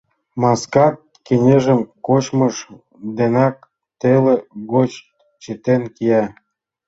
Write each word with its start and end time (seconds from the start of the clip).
—Маскат 0.41 0.95
кеҥежым 1.25 1.79
кочмыж 2.07 2.55
денак 3.17 3.55
теле 3.99 4.35
гоч 4.71 4.91
чытен 5.43 5.83
кия». 5.95 6.23